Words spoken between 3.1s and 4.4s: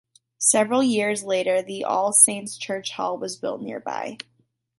was built nearby.